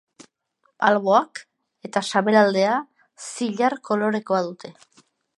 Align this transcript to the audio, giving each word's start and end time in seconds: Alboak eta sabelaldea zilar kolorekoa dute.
Alboak 0.87 1.41
eta 1.89 2.01
sabelaldea 2.13 2.73
zilar 3.25 3.75
kolorekoa 3.91 4.41
dute. 4.49 4.73